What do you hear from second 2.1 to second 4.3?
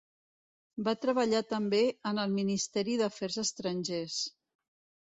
en el Ministeri d'Afers Estrangers.